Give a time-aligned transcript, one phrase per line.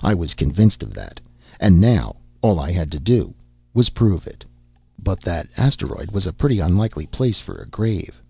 [0.00, 1.18] I was convinced of that,
[1.58, 3.34] and now all I had to do
[3.74, 4.44] was prove it.
[5.02, 8.22] But that asteroid was a pretty unlikely place for a grave.